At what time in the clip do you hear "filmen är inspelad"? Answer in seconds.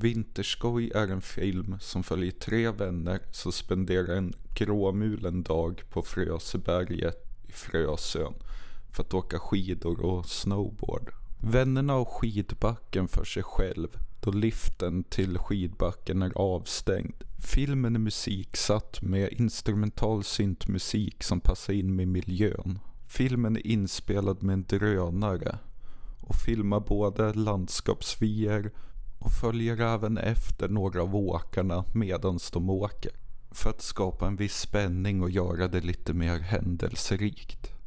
23.08-24.42